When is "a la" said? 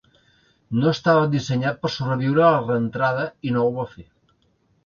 2.47-2.65